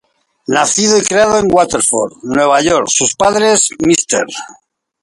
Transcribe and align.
Nacido 0.47 0.97
y 0.97 1.03
criado 1.03 1.37
en 1.37 1.45
Waterford, 1.53 2.23
Nueva 2.23 2.59
York, 2.63 2.87
sus 2.89 3.13
padres, 3.13 3.69
Mr. 3.77 4.25